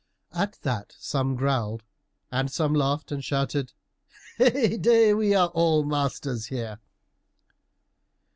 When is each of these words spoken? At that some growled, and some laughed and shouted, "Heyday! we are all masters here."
At 0.33 0.53
that 0.63 0.95
some 0.97 1.35
growled, 1.35 1.83
and 2.31 2.51
some 2.51 2.73
laughed 2.73 3.11
and 3.11 3.23
shouted, 3.23 3.73
"Heyday! 4.39 5.13
we 5.13 5.35
are 5.35 5.49
all 5.49 5.83
masters 5.83 6.47
here." 6.47 6.79